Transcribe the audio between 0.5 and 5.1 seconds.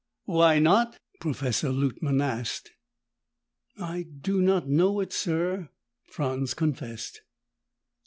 not?" Professor Luttman asked. "I do not know